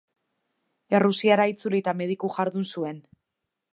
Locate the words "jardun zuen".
2.39-2.99